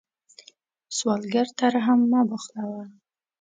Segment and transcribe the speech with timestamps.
[0.97, 2.83] سوالګر ته رحم مه بخلوه